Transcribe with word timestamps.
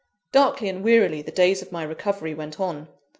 Darkly 0.31 0.67
and 0.67 0.83
wearily 0.83 1.21
the 1.21 1.29
days 1.29 1.61
of 1.61 1.71
my 1.71 1.83
recovery 1.83 2.33
went 2.33 2.59
on. 2.59 2.87